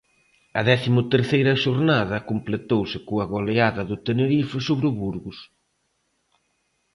[0.59, 5.37] A décimo terceira xornada completouse coa goleada do Tenerife sobre o Burgos.